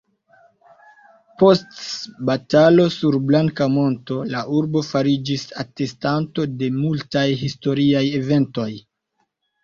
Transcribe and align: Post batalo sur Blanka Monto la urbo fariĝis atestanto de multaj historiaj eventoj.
Post 1.41 1.81
batalo 2.29 2.85
sur 2.95 3.17
Blanka 3.31 3.67
Monto 3.73 4.17
la 4.35 4.41
urbo 4.59 4.81
fariĝis 4.87 5.43
atestanto 5.65 6.47
de 6.63 6.71
multaj 6.79 7.27
historiaj 7.43 8.03
eventoj. 8.21 8.67